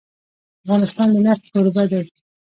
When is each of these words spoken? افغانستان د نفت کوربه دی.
افغانستان 0.63 1.07
د 1.13 1.17
نفت 1.27 1.43
کوربه 1.51 1.83
دی. 1.91 2.01